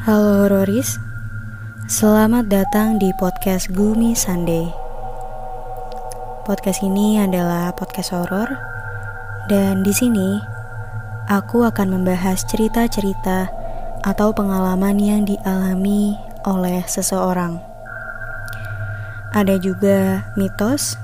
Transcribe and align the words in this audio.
Halo 0.00 0.48
Hororis, 0.48 0.96
selamat 1.84 2.48
datang 2.48 2.96
di 2.96 3.12
podcast 3.20 3.68
Gumi 3.68 4.16
Sunday. 4.16 4.64
Podcast 6.48 6.80
ini 6.80 7.20
adalah 7.20 7.68
podcast 7.76 8.16
horor 8.16 8.48
dan 9.52 9.84
di 9.84 9.92
sini 9.92 10.40
aku 11.28 11.68
akan 11.68 12.00
membahas 12.00 12.48
cerita-cerita 12.48 13.52
atau 14.00 14.32
pengalaman 14.32 14.96
yang 14.96 15.28
dialami 15.28 16.16
oleh 16.48 16.80
seseorang. 16.88 17.60
Ada 19.36 19.60
juga 19.60 20.32
mitos, 20.32 20.96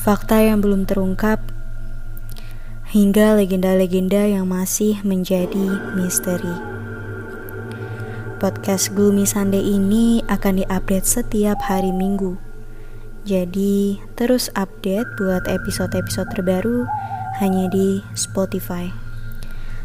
fakta 0.00 0.40
yang 0.40 0.64
belum 0.64 0.88
terungkap, 0.88 1.44
hingga 2.88 3.36
legenda-legenda 3.36 4.32
yang 4.32 4.48
masih 4.48 4.96
menjadi 5.04 5.92
misteri. 5.92 6.81
Podcast 8.42 8.90
Gloomy 8.98 9.22
Sunday 9.22 9.62
ini 9.62 10.18
akan 10.26 10.58
diupdate 10.58 11.06
setiap 11.06 11.62
hari 11.62 11.94
Minggu. 11.94 12.34
Jadi, 13.22 14.02
terus 14.18 14.50
update 14.58 15.06
buat 15.14 15.46
episode-episode 15.46 16.26
terbaru 16.34 16.82
hanya 17.38 17.70
di 17.70 18.02
Spotify. 18.18 18.90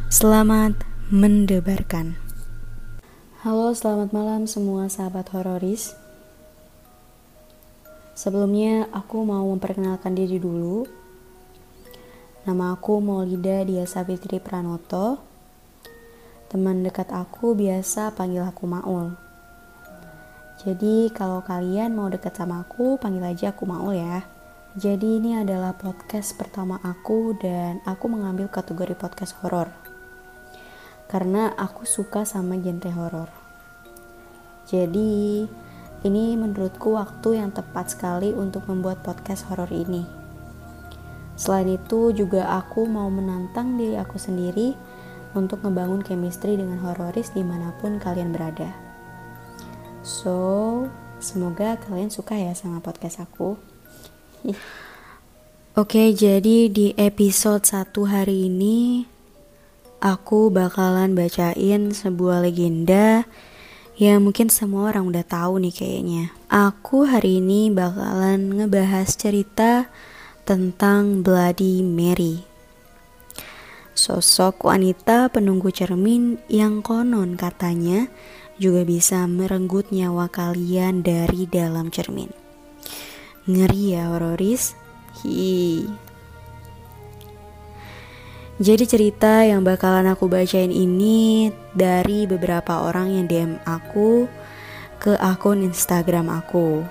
Selamat 0.09 0.73
mendebarkan. 1.13 2.17
Halo, 3.45 3.77
selamat 3.77 4.09
malam 4.09 4.49
semua 4.49 4.89
sahabat 4.89 5.29
hororis. 5.37 5.93
Sebelumnya, 8.17 8.89
aku 8.89 9.21
mau 9.21 9.45
memperkenalkan 9.53 10.17
diri 10.17 10.41
dulu. 10.41 10.89
Nama 12.49 12.73
aku 12.73 13.05
Maulida 13.05 13.61
Dia 13.61 13.85
Fitri 13.85 14.41
Pranoto 14.41 15.36
Teman 16.47 16.79
dekat 16.79 17.11
aku 17.11 17.59
biasa 17.59 18.15
panggil 18.15 18.39
aku 18.39 18.71
Maul. 18.71 19.19
Jadi 20.63 21.11
kalau 21.11 21.43
kalian 21.43 21.91
mau 21.91 22.07
dekat 22.07 22.39
sama 22.39 22.63
aku, 22.63 22.95
panggil 22.95 23.19
aja 23.19 23.51
aku 23.51 23.67
Maul 23.67 23.99
ya. 23.99 24.23
Jadi 24.79 25.19
ini 25.19 25.35
adalah 25.35 25.75
podcast 25.75 26.39
pertama 26.39 26.79
aku 26.87 27.35
dan 27.35 27.83
aku 27.83 28.07
mengambil 28.07 28.47
kategori 28.47 28.95
podcast 28.95 29.35
horor. 29.43 29.67
Karena 31.11 31.51
aku 31.51 31.83
suka 31.83 32.23
sama 32.23 32.55
genre 32.55 32.95
horor. 32.95 33.29
Jadi 34.71 35.43
ini 36.07 36.25
menurutku 36.39 36.95
waktu 36.95 37.43
yang 37.43 37.51
tepat 37.51 37.91
sekali 37.91 38.31
untuk 38.31 38.71
membuat 38.71 39.03
podcast 39.03 39.51
horor 39.51 39.67
ini. 39.67 40.07
Selain 41.35 41.67
itu 41.75 42.15
juga 42.15 42.55
aku 42.55 42.87
mau 42.87 43.11
menantang 43.11 43.75
diri 43.75 43.99
aku 43.99 44.15
sendiri 44.15 44.86
untuk 45.35 45.65
ngebangun 45.65 46.05
chemistry 46.05 46.55
dengan 46.55 46.79
hororis 46.79 47.33
di 47.35 47.43
mana 47.43 47.75
pun 47.81 47.99
kalian 47.99 48.31
berada. 48.31 48.71
So, 50.05 50.87
semoga 51.19 51.75
kalian 51.83 52.07
suka 52.07 52.39
ya 52.39 52.55
sama 52.55 52.79
podcast 52.79 53.19
aku. 53.19 53.59
Oke, 55.77 56.15
jadi 56.15 56.71
di 56.71 56.95
episode 56.95 57.67
satu 57.67 58.07
hari 58.07 58.47
ini 58.47 59.03
aku 59.99 60.47
bakalan 60.47 61.11
bacain 61.13 61.91
sebuah 61.91 62.47
legenda 62.47 63.27
yang 63.99 64.23
mungkin 64.23 64.47
semua 64.47 64.95
orang 64.95 65.11
udah 65.11 65.25
tahu 65.27 65.59
nih 65.59 65.75
kayaknya. 65.75 66.23
Aku 66.47 67.03
hari 67.03 67.43
ini 67.43 67.67
bakalan 67.69 68.63
ngebahas 68.63 69.11
cerita 69.11 69.91
tentang 70.47 71.19
Bloody 71.19 71.83
Mary 71.83 72.46
sosok 73.97 74.69
wanita 74.69 75.33
penunggu 75.33 75.73
cermin 75.73 76.37
yang 76.45 76.85
konon 76.85 77.33
katanya 77.33 78.05
juga 78.61 78.85
bisa 78.85 79.25
merenggut 79.25 79.89
nyawa 79.89 80.29
kalian 80.29 81.01
dari 81.01 81.49
dalam 81.49 81.89
cermin. 81.89 82.29
Ngeri 83.49 83.97
ya 83.97 84.13
hororis? 84.13 84.77
Hi. 85.25 85.85
Jadi 88.57 88.83
cerita 88.89 89.45
yang 89.45 89.61
bakalan 89.61 90.09
aku 90.09 90.25
bacain 90.25 90.73
ini 90.73 91.53
dari 91.77 92.25
beberapa 92.25 92.85
orang 92.85 93.13
yang 93.13 93.25
DM 93.29 93.53
aku 93.65 94.25
ke 94.97 95.13
akun 95.17 95.61
Instagram 95.61 96.33
aku. 96.33 96.81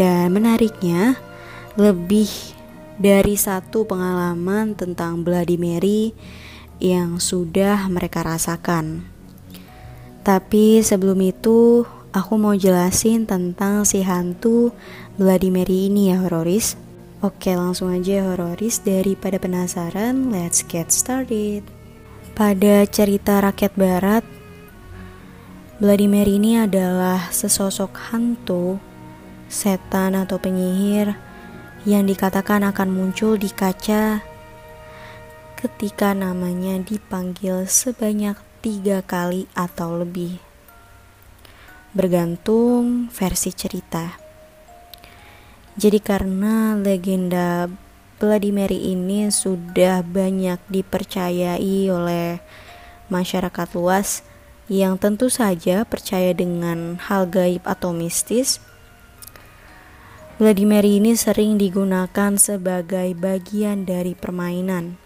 Dan 0.00 0.32
menariknya, 0.32 1.20
lebih 1.76 2.56
dari 3.00 3.40
satu 3.40 3.88
pengalaman 3.88 4.76
tentang 4.76 5.24
Bloody 5.24 5.56
Mary 5.56 6.12
yang 6.76 7.16
sudah 7.16 7.88
mereka 7.88 8.20
rasakan. 8.20 9.08
Tapi 10.20 10.84
sebelum 10.84 11.16
itu, 11.24 11.88
aku 12.12 12.36
mau 12.36 12.52
jelasin 12.52 13.24
tentang 13.24 13.88
si 13.88 14.04
hantu 14.04 14.76
Bloody 15.16 15.48
Mary 15.48 15.88
ini 15.88 16.12
ya 16.12 16.20
hororis. 16.20 16.76
Oke 17.24 17.56
langsung 17.56 17.88
aja 17.88 18.20
hororis 18.28 18.84
daripada 18.84 19.40
penasaran, 19.40 20.28
let's 20.28 20.60
get 20.60 20.92
started. 20.92 21.64
Pada 22.36 22.84
cerita 22.84 23.40
rakyat 23.40 23.72
barat, 23.80 24.24
Bloody 25.80 26.04
Mary 26.04 26.36
ini 26.36 26.60
adalah 26.60 27.32
sesosok 27.32 28.12
hantu, 28.12 28.76
setan 29.48 30.12
atau 30.12 30.36
penyihir 30.36 31.29
yang 31.88 32.04
dikatakan 32.04 32.60
akan 32.68 32.88
muncul 32.92 33.40
di 33.40 33.48
kaca 33.48 34.20
ketika 35.56 36.12
namanya 36.12 36.80
dipanggil 36.80 37.64
sebanyak 37.64 38.36
tiga 38.60 39.00
kali 39.00 39.48
atau 39.56 39.96
lebih. 40.00 40.40
Bergantung 41.96 43.08
versi 43.08 43.52
cerita. 43.52 44.16
Jadi 45.80 45.98
karena 46.00 46.76
legenda 46.76 47.68
Bloody 48.20 48.52
Mary 48.52 48.92
ini 48.92 49.32
sudah 49.32 50.04
banyak 50.04 50.60
dipercayai 50.68 51.88
oleh 51.88 52.44
masyarakat 53.08 53.68
luas 53.72 54.20
yang 54.68 55.00
tentu 55.00 55.32
saja 55.32 55.88
percaya 55.88 56.36
dengan 56.36 57.00
hal 57.00 57.26
gaib 57.26 57.64
atau 57.64 57.90
mistis, 57.96 58.60
Vladimir 60.40 60.80
ini 60.88 61.12
sering 61.20 61.60
digunakan 61.60 62.32
sebagai 62.40 63.12
bagian 63.12 63.84
dari 63.84 64.16
permainan. 64.16 64.96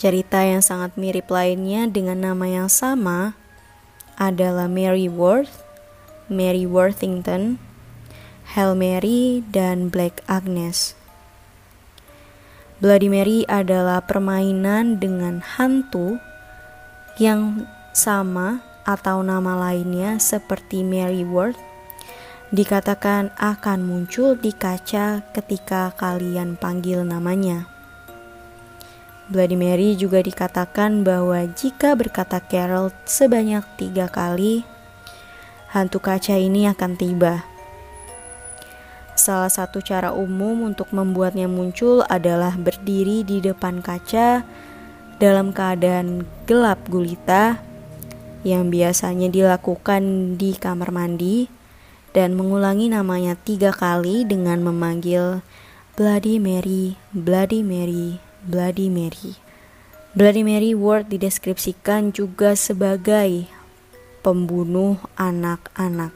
Cerita 0.00 0.40
yang 0.40 0.64
sangat 0.64 0.96
mirip 0.96 1.28
lainnya 1.28 1.84
dengan 1.92 2.24
nama 2.24 2.48
yang 2.48 2.72
sama 2.72 3.36
adalah 4.16 4.64
Mary 4.64 5.12
Worth, 5.12 5.60
Mary 6.32 6.64
Worthington, 6.64 7.60
Hail 8.56 8.72
Mary, 8.72 9.44
dan 9.52 9.92
Black 9.92 10.24
Agnes. 10.24 10.96
Bloody 12.80 13.12
Mary 13.12 13.44
adalah 13.44 14.00
permainan 14.08 14.96
dengan 14.96 15.44
hantu 15.44 16.16
yang 17.20 17.68
sama 17.92 18.64
atau 18.88 19.20
nama 19.20 19.68
lainnya 19.68 20.16
seperti 20.16 20.80
Mary 20.80 21.28
Worth 21.28 21.69
dikatakan 22.50 23.30
akan 23.38 23.86
muncul 23.86 24.34
di 24.34 24.50
kaca 24.50 25.22
ketika 25.30 25.94
kalian 25.94 26.58
panggil 26.58 27.06
namanya. 27.06 27.70
Bloody 29.30 29.54
Mary 29.54 29.94
juga 29.94 30.18
dikatakan 30.18 31.06
bahwa 31.06 31.46
jika 31.54 31.94
berkata 31.94 32.42
Carol 32.42 32.90
sebanyak 33.06 33.62
tiga 33.78 34.10
kali, 34.10 34.66
hantu 35.70 36.02
kaca 36.02 36.34
ini 36.34 36.66
akan 36.66 36.98
tiba. 36.98 37.46
Salah 39.14 39.52
satu 39.52 39.78
cara 39.78 40.10
umum 40.10 40.66
untuk 40.66 40.90
membuatnya 40.90 41.46
muncul 41.46 42.02
adalah 42.10 42.58
berdiri 42.58 43.22
di 43.22 43.38
depan 43.38 43.78
kaca 43.78 44.42
dalam 45.22 45.54
keadaan 45.54 46.26
gelap 46.50 46.82
gulita 46.90 47.62
yang 48.42 48.74
biasanya 48.74 49.30
dilakukan 49.30 50.34
di 50.34 50.58
kamar 50.58 50.90
mandi 50.90 51.59
dan 52.10 52.34
mengulangi 52.34 52.90
namanya 52.90 53.38
tiga 53.38 53.70
kali 53.70 54.26
dengan 54.26 54.62
memanggil 54.66 55.42
Bloody 55.94 56.40
Mary, 56.40 56.96
Bloody 57.12 57.60
Mary, 57.60 58.18
Bloody 58.46 58.88
Mary. 58.88 59.36
Bloody 60.10 60.42
Mary 60.42 60.74
Ward 60.74 61.06
dideskripsikan 61.06 62.10
juga 62.10 62.58
sebagai 62.58 63.46
pembunuh 64.26 64.98
anak-anak. 65.14 66.10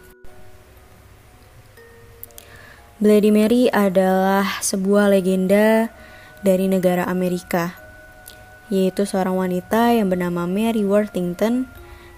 Bloody 2.99 3.31
Mary 3.31 3.63
adalah 3.71 4.59
sebuah 4.65 5.15
legenda 5.15 5.95
dari 6.43 6.67
negara 6.67 7.07
Amerika, 7.07 7.77
yaitu 8.67 9.07
seorang 9.07 9.39
wanita 9.39 9.95
yang 9.95 10.11
bernama 10.11 10.49
Mary 10.49 10.83
Worthington 10.83 11.71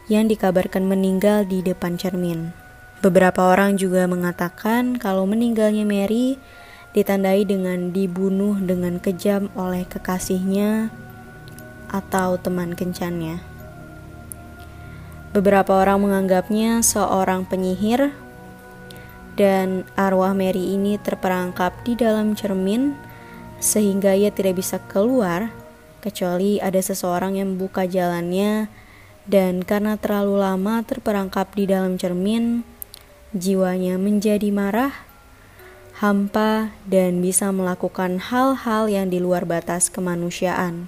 yang 0.06 0.30
dikabarkan 0.30 0.86
meninggal 0.86 1.44
di 1.44 1.60
depan 1.60 1.98
cermin. 1.98 2.65
Beberapa 3.04 3.52
orang 3.52 3.76
juga 3.76 4.08
mengatakan 4.08 4.96
kalau 4.96 5.28
meninggalnya 5.28 5.84
Mary 5.84 6.40
ditandai 6.96 7.44
dengan 7.44 7.92
dibunuh 7.92 8.56
dengan 8.56 8.96
kejam 8.96 9.52
oleh 9.52 9.84
kekasihnya 9.84 10.88
atau 11.92 12.40
teman 12.40 12.72
kencannya. 12.72 13.44
Beberapa 15.36 15.76
orang 15.76 16.00
menganggapnya 16.00 16.80
seorang 16.80 17.44
penyihir, 17.44 18.16
dan 19.36 19.84
arwah 19.94 20.32
Mary 20.32 20.72
ini 20.74 20.96
terperangkap 20.96 21.84
di 21.84 21.92
dalam 21.94 22.32
cermin 22.32 22.96
sehingga 23.60 24.16
ia 24.16 24.32
tidak 24.32 24.56
bisa 24.64 24.80
keluar 24.88 25.52
kecuali 26.00 26.56
ada 26.56 26.80
seseorang 26.80 27.36
yang 27.36 27.54
membuka 27.54 27.84
jalannya 27.84 28.72
dan 29.28 29.60
karena 29.60 30.00
terlalu 30.00 30.40
lama 30.40 30.80
terperangkap 30.86 31.52
di 31.52 31.68
dalam 31.68 32.00
cermin, 32.00 32.64
jiwanya 33.34 33.98
menjadi 33.98 34.52
marah, 34.54 34.94
hampa, 35.98 36.76
dan 36.86 37.24
bisa 37.24 37.50
melakukan 37.50 38.20
hal-hal 38.20 38.86
yang 38.86 39.08
di 39.08 39.18
luar 39.18 39.48
batas 39.48 39.88
kemanusiaan. 39.88 40.86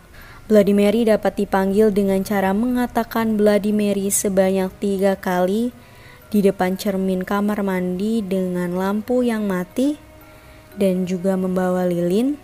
Bloody 0.49 0.73
Mary 0.73 1.05
dapat 1.05 1.37
dipanggil 1.37 1.93
dengan 1.93 2.25
cara 2.25 2.57
mengatakan 2.57 3.37
Bloody 3.37 3.69
Mary 3.75 4.09
sebanyak 4.09 4.73
tiga 4.81 5.13
kali 5.13 5.77
di 6.33 6.41
depan 6.41 6.77
cermin 6.77 7.25
kamar 7.25 7.61
mandi 7.61 8.25
dengan 8.25 8.73
lampu 8.73 9.21
yang 9.21 9.45
mati 9.45 10.01
dan 10.81 11.05
juga 11.05 11.37
membawa 11.37 11.85
lilin. 11.85 12.41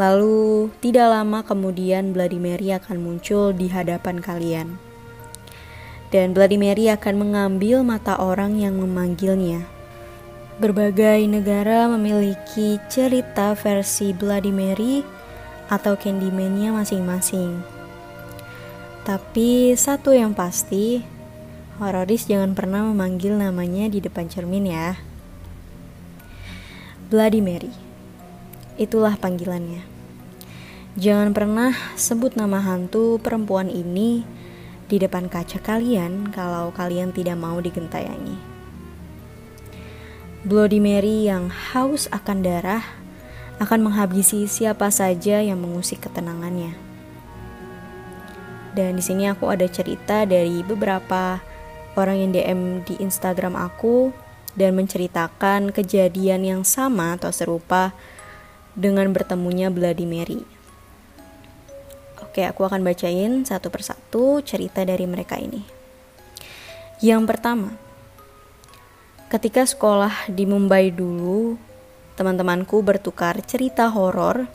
Lalu 0.00 0.72
tidak 0.80 1.08
lama 1.08 1.44
kemudian 1.44 2.16
Bloody 2.16 2.40
Mary 2.40 2.72
akan 2.72 2.96
muncul 3.00 3.52
di 3.52 3.68
hadapan 3.68 4.20
kalian. 4.20 4.76
Dan 6.14 6.32
Bloody 6.32 6.54
Mary 6.54 6.86
akan 6.86 7.14
mengambil 7.18 7.82
mata 7.82 8.14
orang 8.16 8.58
yang 8.62 8.78
memanggilnya. 8.78 9.66
Berbagai 10.56 11.26
negara 11.28 11.90
memiliki 11.90 12.80
cerita 12.88 13.52
versi 13.58 14.14
Bloody 14.14 14.54
Mary 14.54 15.04
atau 15.66 15.98
Candyman-nya 15.98 16.70
masing-masing. 16.70 17.60
Tapi 19.02 19.74
satu 19.74 20.14
yang 20.14 20.34
pasti, 20.34 21.02
hororis 21.78 22.26
jangan 22.26 22.54
pernah 22.54 22.86
memanggil 22.86 23.34
namanya 23.34 23.90
di 23.90 23.98
depan 24.02 24.30
cermin 24.30 24.66
ya. 24.70 24.98
Bloody 27.06 27.38
Mary. 27.38 27.70
Itulah 28.78 29.14
panggilannya. 29.14 29.86
Jangan 30.96 31.36
pernah 31.36 31.76
sebut 31.94 32.34
nama 32.34 32.58
hantu 32.64 33.20
perempuan 33.20 33.68
ini 33.68 34.24
di 34.86 35.02
depan 35.02 35.26
kaca 35.26 35.58
kalian 35.58 36.30
kalau 36.30 36.70
kalian 36.70 37.10
tidak 37.10 37.34
mau 37.34 37.58
digentayangi. 37.58 38.38
Bloody 40.46 40.78
Mary 40.78 41.26
yang 41.26 41.50
haus 41.50 42.06
akan 42.14 42.46
darah 42.46 42.86
akan 43.58 43.90
menghabisi 43.90 44.46
siapa 44.46 44.94
saja 44.94 45.42
yang 45.42 45.58
mengusik 45.58 46.06
ketenangannya. 46.06 46.76
Dan 48.76 48.94
di 48.94 49.02
sini 49.02 49.26
aku 49.26 49.48
ada 49.48 49.64
cerita 49.66 50.22
dari 50.22 50.60
beberapa 50.62 51.40
orang 51.96 52.16
yang 52.22 52.30
DM 52.36 52.60
di 52.84 52.94
Instagram 53.00 53.56
aku 53.56 54.12
dan 54.54 54.76
menceritakan 54.76 55.72
kejadian 55.72 56.44
yang 56.44 56.62
sama 56.62 57.16
atau 57.16 57.32
serupa 57.32 57.96
dengan 58.76 59.10
bertemunya 59.10 59.72
Bloody 59.72 60.04
Mary. 60.04 60.55
Oke, 62.36 62.44
aku 62.44 62.68
akan 62.68 62.84
bacain 62.84 63.48
satu 63.48 63.72
persatu 63.72 64.44
cerita 64.44 64.84
dari 64.84 65.08
mereka 65.08 65.40
ini. 65.40 65.64
Yang 67.00 67.32
pertama, 67.32 67.72
ketika 69.32 69.64
sekolah 69.64 70.28
di 70.28 70.44
Mumbai 70.44 70.92
dulu, 70.92 71.56
teman-temanku 72.12 72.84
bertukar 72.84 73.40
cerita 73.40 73.88
horor 73.88 74.52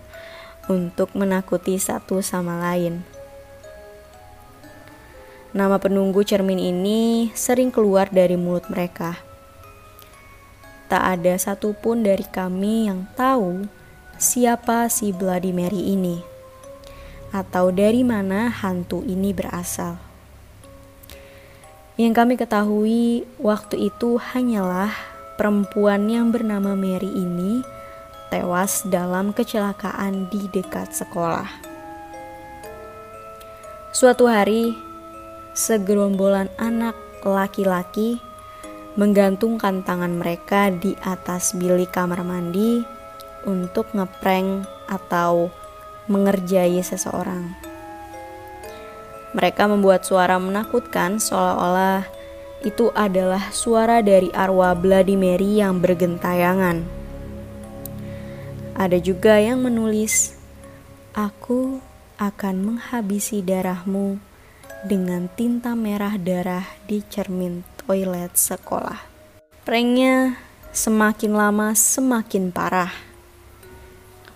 untuk 0.69 1.09
menakuti 1.17 1.81
satu 1.81 2.21
sama 2.21 2.61
lain. 2.61 3.01
Nama 5.49 5.81
penunggu 5.81 6.21
cermin 6.21 6.61
ini 6.61 7.33
sering 7.33 7.73
keluar 7.73 8.13
dari 8.13 8.37
mulut 8.37 8.69
mereka. 8.69 9.17
Tak 10.85 11.17
ada 11.17 11.33
satupun 11.33 12.05
dari 12.05 12.29
kami 12.29 12.93
yang 12.93 13.09
tahu 13.17 13.65
siapa 14.21 14.85
si 14.85 15.09
Bloody 15.09 15.49
Mary 15.49 15.97
ini, 15.97 16.29
atau 17.31 17.71
dari 17.71 18.03
mana 18.03 18.51
hantu 18.51 19.03
ini 19.07 19.31
berasal. 19.31 19.95
Yang 21.95 22.13
kami 22.15 22.33
ketahui 22.35 23.27
waktu 23.39 23.91
itu 23.91 24.19
hanyalah 24.19 24.91
perempuan 25.39 26.07
yang 26.11 26.31
bernama 26.31 26.75
Mary 26.75 27.09
ini 27.09 27.63
tewas 28.31 28.87
dalam 28.87 29.35
kecelakaan 29.35 30.31
di 30.31 30.47
dekat 30.51 30.95
sekolah. 30.95 31.47
Suatu 33.91 34.23
hari, 34.31 34.71
segerombolan 35.51 36.47
anak 36.55 36.95
laki-laki 37.27 38.23
menggantungkan 38.95 39.83
tangan 39.83 40.15
mereka 40.15 40.71
di 40.71 40.95
atas 41.03 41.55
bilik 41.55 41.91
kamar 41.91 42.23
mandi 42.23 42.83
untuk 43.43 43.91
ngeprank 43.91 44.63
atau 44.87 45.51
mengerjai 46.09 46.81
seseorang. 46.81 47.53
Mereka 49.31 49.63
membuat 49.69 50.03
suara 50.03 50.35
menakutkan 50.41 51.21
seolah-olah 51.21 52.03
itu 52.61 52.93
adalah 52.93 53.49
suara 53.49 54.03
dari 54.05 54.29
arwah 54.35 54.77
Bloody 54.77 55.17
Mary 55.17 55.57
yang 55.57 55.81
bergentayangan. 55.81 56.85
Ada 58.77 58.97
juga 59.01 59.41
yang 59.41 59.65
menulis, 59.65 60.37
"Aku 61.17 61.81
akan 62.21 62.55
menghabisi 62.61 63.41
darahmu 63.41 64.21
dengan 64.85 65.25
tinta 65.33 65.73
merah 65.73 66.17
darah 66.21 66.65
di 66.85 67.01
cermin 67.05 67.65
toilet 67.81 68.37
sekolah." 68.37 69.01
Pranknya 69.65 70.37
semakin 70.73 71.33
lama 71.33 71.73
semakin 71.73 72.49
parah. 72.49 73.10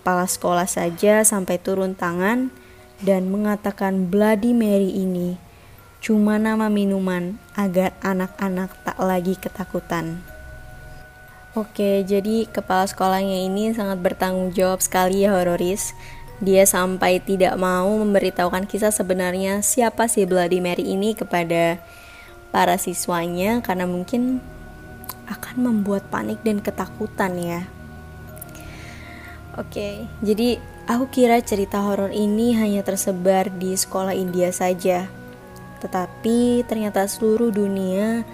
Kepala 0.06 0.30
sekolah 0.30 0.70
saja 0.70 1.26
sampai 1.26 1.58
turun 1.58 1.98
tangan 1.98 2.54
dan 3.02 3.26
mengatakan 3.26 4.06
Bloody 4.06 4.54
Mary 4.54 4.94
ini 4.94 5.34
cuma 5.98 6.38
nama 6.38 6.70
minuman 6.70 7.42
agar 7.58 7.90
anak-anak 8.06 8.70
tak 8.86 8.94
lagi 9.02 9.34
ketakutan. 9.34 10.22
Oke, 11.58 12.06
jadi 12.06 12.46
kepala 12.46 12.86
sekolahnya 12.86 13.50
ini 13.50 13.74
sangat 13.74 13.98
bertanggung 13.98 14.54
jawab 14.54 14.78
sekali 14.78 15.26
ya 15.26 15.34
hororis. 15.34 15.90
Dia 16.38 16.62
sampai 16.70 17.18
tidak 17.18 17.58
mau 17.58 17.90
memberitahukan 17.90 18.70
kisah 18.70 18.94
sebenarnya 18.94 19.58
siapa 19.66 20.06
si 20.06 20.22
Bloody 20.22 20.62
Mary 20.62 20.86
ini 20.86 21.18
kepada 21.18 21.82
para 22.54 22.78
siswanya 22.78 23.58
karena 23.58 23.90
mungkin 23.90 24.38
akan 25.26 25.66
membuat 25.66 26.06
panik 26.14 26.38
dan 26.46 26.62
ketakutan 26.62 27.34
ya. 27.42 27.66
Oke, 29.56 30.04
jadi 30.20 30.60
aku 30.84 31.08
kira 31.08 31.40
cerita 31.40 31.80
horor 31.80 32.12
ini 32.12 32.52
hanya 32.56 32.84
tersebar 32.84 33.48
di 33.48 33.72
sekolah 33.72 34.12
India 34.12 34.52
saja 34.52 35.08
tetapi 35.80 36.64
ternyata 36.64 37.04
seluruh 37.04 37.52
dunia 37.52 38.24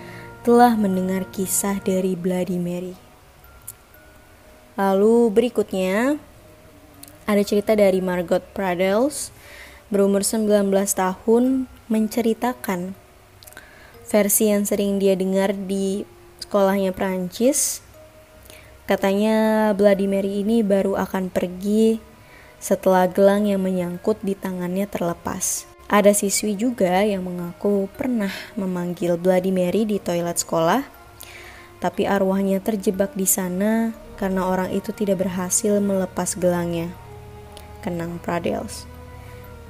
telah 0.43 0.75
mendengar 0.75 1.27
kisah 1.31 1.79
dari 1.83 2.15
Bloody 2.19 2.59
Mary. 2.59 2.95
Lalu 4.75 5.31
berikutnya 5.31 6.17
ada 7.29 7.43
cerita 7.45 7.77
dari 7.77 8.03
Margot 8.03 8.43
Pradels 8.57 9.31
berumur 9.93 10.25
19 10.25 10.49
tahun 10.73 11.69
menceritakan 11.93 12.97
versi 14.09 14.49
yang 14.49 14.65
sering 14.65 14.97
dia 14.97 15.13
dengar 15.13 15.53
di 15.53 16.09
sekolahnya 16.41 16.97
Prancis. 16.97 17.85
Katanya 18.83 19.71
Mary 19.79 20.43
ini 20.43 20.67
baru 20.67 20.99
akan 20.99 21.31
pergi 21.31 22.03
setelah 22.59 23.07
gelang 23.07 23.47
yang 23.47 23.63
menyangkut 23.63 24.19
di 24.23 24.35
tangannya 24.35 24.91
terlepas. 24.91 25.67
Ada 25.87 26.11
siswi 26.11 26.59
juga 26.59 27.05
yang 27.07 27.23
mengaku 27.23 27.87
pernah 27.95 28.33
memanggil 28.59 29.19
Mary 29.55 29.87
di 29.87 30.03
toilet 30.03 30.41
sekolah, 30.41 30.83
tapi 31.79 32.07
arwahnya 32.07 32.59
terjebak 32.59 33.15
di 33.15 33.27
sana 33.27 33.95
karena 34.19 34.47
orang 34.47 34.71
itu 34.71 34.95
tidak 34.95 35.27
berhasil 35.27 35.79
melepas 35.83 36.39
gelangnya. 36.39 36.91
Kenang 37.83 38.23
Pradels. 38.23 38.87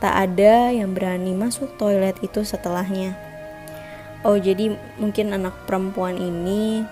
Tak 0.01 0.13
ada 0.13 0.69
yang 0.69 0.93
berani 0.93 1.33
masuk 1.33 1.75
toilet 1.81 2.21
itu 2.21 2.45
setelahnya. 2.45 3.17
Oh, 4.23 4.39
jadi 4.39 4.79
mungkin 5.01 5.35
anak 5.35 5.67
perempuan 5.67 6.21
ini 6.21 6.87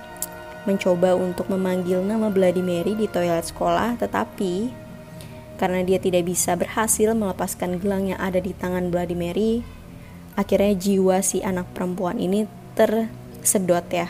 mencoba 0.69 1.17
untuk 1.17 1.49
memanggil 1.49 2.05
nama 2.05 2.29
Mary 2.61 2.93
di 2.97 3.07
toilet 3.09 3.49
sekolah, 3.49 3.97
tetapi 3.97 4.69
karena 5.61 5.85
dia 5.85 6.01
tidak 6.01 6.25
bisa 6.25 6.57
berhasil 6.57 7.13
melepaskan 7.13 7.81
gelang 7.81 8.09
yang 8.09 8.21
ada 8.21 8.41
di 8.41 8.57
tangan 8.57 8.89
Mary, 9.13 9.61
akhirnya 10.37 10.73
jiwa 10.73 11.21
si 11.21 11.45
anak 11.45 11.69
perempuan 11.77 12.17
ini 12.17 12.49
tersedot 12.73 13.85
ya 13.93 14.09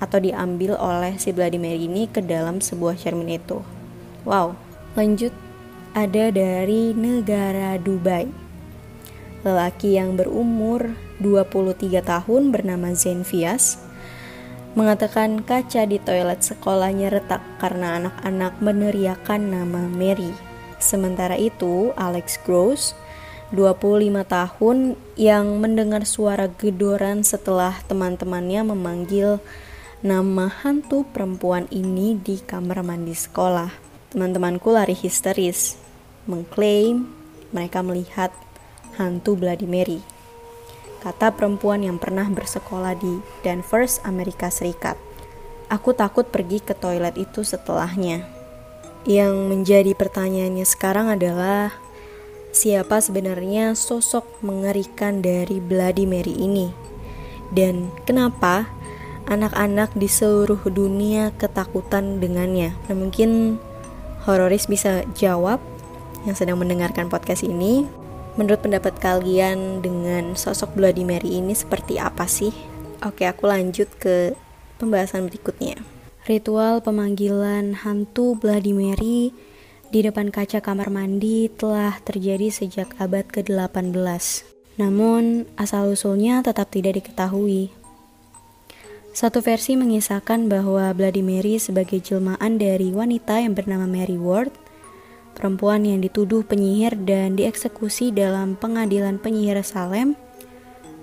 atau 0.00 0.16
diambil 0.16 0.76
oleh 0.80 1.20
si 1.20 1.32
Mary 1.32 1.84
ini 1.84 2.08
ke 2.08 2.24
dalam 2.24 2.60
sebuah 2.60 2.96
cermin 2.96 3.36
itu. 3.36 3.60
Wow, 4.24 4.56
lanjut 4.96 5.32
ada 5.96 6.32
dari 6.32 6.92
negara 6.96 7.76
Dubai. 7.80 8.28
Lelaki 9.40 9.96
yang 9.96 10.20
berumur 10.20 10.92
23 11.20 12.04
tahun 12.04 12.52
bernama 12.52 12.92
Zenvias 12.92 13.80
mengatakan 14.78 15.42
kaca 15.42 15.82
di 15.82 15.98
toilet 15.98 16.40
sekolahnya 16.46 17.10
retak 17.10 17.42
karena 17.58 17.98
anak-anak 17.98 18.54
meneriakan 18.62 19.50
nama 19.50 19.82
Mary. 19.90 20.30
Sementara 20.78 21.34
itu, 21.34 21.90
Alex 21.98 22.38
Gross, 22.46 22.94
25 23.50 24.22
tahun 24.30 24.94
yang 25.18 25.58
mendengar 25.58 26.06
suara 26.06 26.46
gedoran 26.46 27.26
setelah 27.26 27.74
teman-temannya 27.90 28.62
memanggil 28.62 29.42
nama 30.00 30.46
hantu 30.48 31.02
perempuan 31.02 31.66
ini 31.74 32.14
di 32.14 32.38
kamar 32.38 32.86
mandi 32.86 33.12
sekolah. 33.12 33.74
Teman-temanku 34.14 34.70
lari 34.70 34.94
histeris, 34.94 35.76
mengklaim 36.30 37.10
mereka 37.50 37.82
melihat 37.82 38.30
hantu 38.96 39.34
Bloody 39.34 39.66
Mary. 39.66 39.98
Kata 41.00 41.32
perempuan 41.32 41.80
yang 41.80 41.96
pernah 41.96 42.28
bersekolah 42.28 42.92
di 42.96 43.24
Danvers, 43.40 44.04
Amerika 44.04 44.52
Serikat. 44.52 45.00
Aku 45.72 45.96
takut 45.96 46.28
pergi 46.28 46.60
ke 46.60 46.76
toilet 46.76 47.16
itu 47.16 47.40
setelahnya. 47.40 48.28
Yang 49.08 49.34
menjadi 49.48 49.92
pertanyaannya 49.96 50.66
sekarang 50.68 51.08
adalah 51.08 51.72
siapa 52.52 53.00
sebenarnya 53.00 53.72
sosok 53.72 54.44
mengerikan 54.44 55.24
dari 55.24 55.56
Bloody 55.56 56.04
Mary 56.04 56.36
ini? 56.36 56.68
Dan 57.48 57.88
kenapa 58.04 58.68
anak-anak 59.30 59.94
di 59.94 60.10
seluruh 60.10 60.58
dunia 60.66 61.30
ketakutan 61.38 62.18
dengannya. 62.18 62.74
Nah, 62.90 62.96
mungkin 62.98 63.62
hororis 64.26 64.66
bisa 64.66 65.06
jawab 65.14 65.62
yang 66.26 66.34
sedang 66.34 66.58
mendengarkan 66.58 67.06
podcast 67.06 67.46
ini. 67.46 67.86
Menurut 68.40 68.64
pendapat 68.64 68.96
kalian 68.96 69.84
dengan 69.84 70.32
sosok 70.32 70.72
Bloody 70.72 71.04
Mary 71.04 71.44
ini 71.44 71.52
seperti 71.52 72.00
apa 72.00 72.24
sih? 72.24 72.48
Oke, 73.04 73.28
aku 73.28 73.44
lanjut 73.44 73.84
ke 74.00 74.32
pembahasan 74.80 75.28
berikutnya. 75.28 75.76
Ritual 76.24 76.80
pemanggilan 76.80 77.84
hantu 77.84 78.40
Bloody 78.40 78.72
Mary 78.72 79.36
di 79.92 80.00
depan 80.00 80.32
kaca 80.32 80.64
kamar 80.64 80.88
mandi 80.88 81.52
telah 81.52 82.00
terjadi 82.00 82.48
sejak 82.48 82.96
abad 82.96 83.28
ke-18. 83.28 83.92
Namun, 84.80 85.44
asal-usulnya 85.60 86.40
tetap 86.40 86.72
tidak 86.72 86.96
diketahui. 86.96 87.68
Satu 89.12 89.44
versi 89.44 89.76
mengisahkan 89.76 90.48
bahwa 90.48 90.88
Bloody 90.96 91.20
Mary 91.20 91.60
sebagai 91.60 92.00
jelmaan 92.00 92.56
dari 92.56 92.88
wanita 92.88 93.36
yang 93.36 93.52
bernama 93.52 93.84
Mary 93.84 94.16
Ward, 94.16 94.56
perempuan 95.40 95.88
yang 95.88 96.04
dituduh 96.04 96.44
penyihir 96.44 97.00
dan 97.08 97.32
dieksekusi 97.32 98.12
dalam 98.12 98.60
pengadilan 98.60 99.16
penyihir 99.16 99.56
Salem 99.64 100.12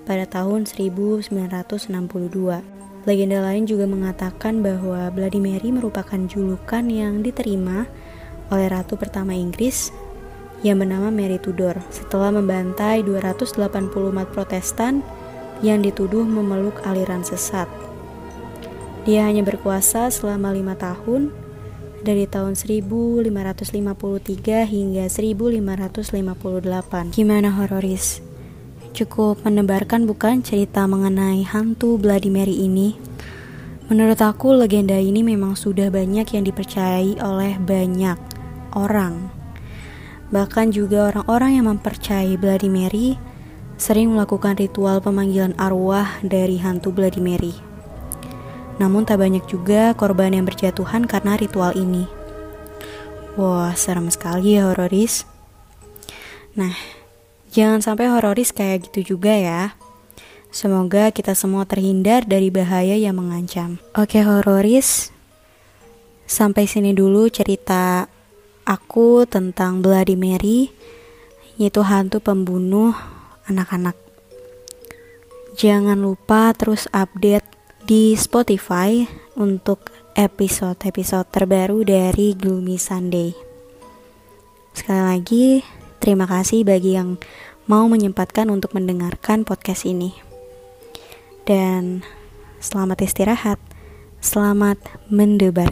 pada 0.05 0.29
tahun 0.29 0.69
1962. 0.69 1.33
Legenda 3.09 3.39
lain 3.41 3.65
juga 3.65 3.89
mengatakan 3.89 4.61
bahwa 4.61 5.09
Bloody 5.09 5.41
Mary 5.41 5.73
merupakan 5.73 6.21
julukan 6.29 6.85
yang 6.85 7.25
diterima 7.25 7.89
oleh 8.53 8.69
ratu 8.69 8.93
pertama 8.93 9.33
Inggris 9.33 9.89
yang 10.61 10.77
bernama 10.77 11.09
Mary 11.09 11.41
Tudor 11.41 11.81
setelah 11.89 12.29
membantai 12.29 13.01
280 13.01 13.57
umat 13.89 14.29
Protestan 14.29 15.01
yang 15.65 15.81
dituduh 15.81 16.21
memeluk 16.21 16.77
aliran 16.85 17.25
sesat. 17.25 17.65
Dia 19.09 19.25
hanya 19.25 19.41
berkuasa 19.41 20.13
selama 20.13 20.53
lima 20.53 20.77
tahun, 20.77 21.33
dari 22.07 22.23
tahun 22.23 22.55
1553 22.55 24.63
hingga 24.63 25.11
1558. 25.11 27.11
Gimana 27.11 27.51
hororis? 27.51 28.23
Cukup 28.95 29.43
menebarkan 29.43 30.07
bukan 30.07 30.39
cerita 30.39 30.87
mengenai 30.87 31.43
hantu 31.43 31.99
Bloody 31.99 32.31
Mary 32.31 32.63
ini? 32.63 32.95
Menurut 33.91 34.23
aku 34.23 34.55
legenda 34.55 34.95
ini 34.95 35.19
memang 35.19 35.59
sudah 35.59 35.91
banyak 35.91 36.31
yang 36.31 36.47
dipercayai 36.47 37.19
oleh 37.19 37.59
banyak 37.59 38.15
orang. 38.71 39.27
Bahkan 40.31 40.71
juga 40.71 41.11
orang-orang 41.11 41.59
yang 41.59 41.67
mempercayai 41.75 42.39
Bloody 42.39 42.71
Mary 42.71 43.19
sering 43.75 44.15
melakukan 44.15 44.55
ritual 44.55 45.03
pemanggilan 45.03 45.59
arwah 45.59 46.07
dari 46.23 46.55
hantu 46.59 46.91
Bloody 46.95 47.19
Mary. 47.19 47.66
Namun 48.77 49.05
tak 49.05 49.21
banyak 49.21 49.45
juga 49.49 49.93
korban 49.97 50.33
yang 50.33 50.45
berjatuhan 50.45 51.09
karena 51.09 51.33
ritual 51.37 51.73
ini. 51.73 52.05
Wah, 53.37 53.73
serem 53.77 54.09
sekali 54.09 54.57
ya 54.57 54.69
hororis. 54.69 55.25
Nah, 56.57 56.73
jangan 57.53 57.85
sampai 57.85 58.09
hororis 58.09 58.49
kayak 58.49 58.89
gitu 58.89 59.17
juga 59.17 59.33
ya. 59.33 59.77
Semoga 60.49 61.13
kita 61.13 61.37
semua 61.37 61.65
terhindar 61.69 62.25
dari 62.25 62.49
bahaya 62.49 62.97
yang 62.97 63.17
mengancam. 63.21 63.77
Oke 63.93 64.25
hororis, 64.25 65.13
sampai 66.25 66.65
sini 66.65 66.97
dulu 66.97 67.29
cerita 67.29 68.09
aku 68.65 69.29
tentang 69.29 69.85
Bloody 69.85 70.17
Mary, 70.17 70.73
yaitu 71.61 71.85
hantu 71.85 72.23
pembunuh 72.23 72.93
anak-anak. 73.45 73.93
Jangan 75.57 75.97
lupa 75.97 76.53
terus 76.53 76.85
update 76.93 77.56
di 77.87 78.19
Spotify 78.19 79.07
untuk 79.39 79.95
episode-episode 80.11 81.31
terbaru 81.31 81.87
dari 81.87 82.35
Gloomy 82.35 82.75
Sunday. 82.75 83.31
Sekali 84.75 85.03
lagi, 85.07 85.45
terima 86.03 86.27
kasih 86.27 86.67
bagi 86.67 86.99
yang 86.99 87.15
mau 87.63 87.87
menyempatkan 87.87 88.51
untuk 88.51 88.75
mendengarkan 88.75 89.47
podcast 89.47 89.87
ini. 89.87 90.11
Dan 91.47 92.03
selamat 92.59 93.07
istirahat, 93.07 93.59
selamat 94.19 94.83
mendebarkan. 95.07 95.71